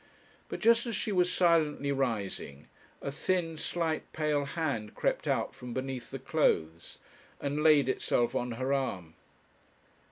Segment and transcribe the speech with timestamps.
[0.49, 2.67] But just as she was silently rising,
[3.03, 6.97] a thin, slight, pale hand crept out from beneath the clothes,
[7.39, 9.13] and laid itself on her arm.